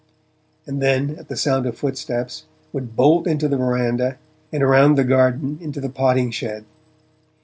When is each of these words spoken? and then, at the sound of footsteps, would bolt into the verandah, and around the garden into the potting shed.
and 0.65 0.81
then, 0.81 1.11
at 1.19 1.27
the 1.27 1.35
sound 1.37 1.67
of 1.67 1.77
footsteps, 1.77 2.45
would 2.73 2.95
bolt 2.95 3.27
into 3.27 3.47
the 3.47 3.55
verandah, 3.55 4.17
and 4.51 4.63
around 4.63 4.95
the 4.95 5.03
garden 5.03 5.59
into 5.61 5.79
the 5.79 5.89
potting 5.89 6.31
shed. 6.31 6.65